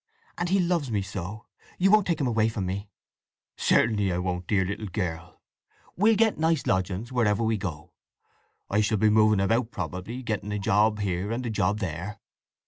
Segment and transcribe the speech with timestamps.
[0.35, 1.45] And he loves me so.
[1.77, 2.89] You won't take him away from me?"
[3.55, 5.39] "Certainly I won't, dear little girl!
[5.95, 7.91] We'll get nice lodgings, wherever we go.
[8.67, 12.19] I shall be moving about probably—getting a job here and a job there."